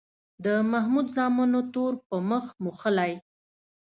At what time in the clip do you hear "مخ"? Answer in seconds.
2.29-2.45